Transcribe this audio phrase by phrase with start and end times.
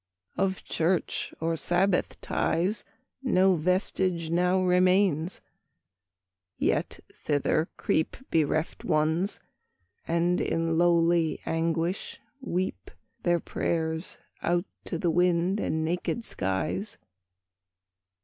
[0.35, 2.81] Of church, or sabbath ties,
[3.23, 5.41] 5 No vestige now remains;
[6.57, 9.39] yet thither creep Bereft Ones,
[10.07, 12.89] and in lowly anguish weep
[13.21, 16.97] Their prayers out to the wind and naked skies.